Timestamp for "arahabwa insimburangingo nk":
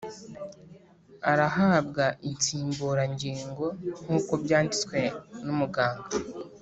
1.31-4.09